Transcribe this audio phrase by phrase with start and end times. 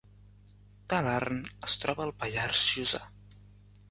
[0.93, 3.05] Talarn es troba al Pallars Jussà